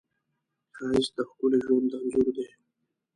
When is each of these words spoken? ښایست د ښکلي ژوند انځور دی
ښایست 0.75 1.13
د 1.17 1.19
ښکلي 1.29 1.59
ژوند 1.65 1.89
انځور 1.99 2.27
دی 2.35 2.47